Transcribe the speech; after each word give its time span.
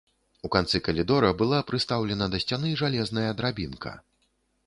У 0.47 0.49
канцы 0.53 0.79
калідора 0.87 1.29
была 1.41 1.59
прыстаўлена 1.69 2.25
да 2.35 2.41
сцяны 2.43 2.73
жалезная 2.83 3.31
драбінка. 3.43 3.93